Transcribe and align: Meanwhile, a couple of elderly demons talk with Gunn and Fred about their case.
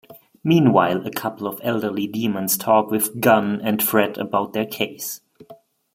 Meanwhile, 0.43 1.05
a 1.05 1.11
couple 1.11 1.45
of 1.45 1.61
elderly 1.63 2.07
demons 2.07 2.57
talk 2.57 2.89
with 2.89 3.21
Gunn 3.21 3.61
and 3.61 3.83
Fred 3.83 4.17
about 4.17 4.51
their 4.53 4.65
case. 4.65 5.21